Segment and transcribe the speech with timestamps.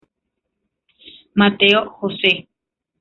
[1.39, 2.31] Mateo Jose.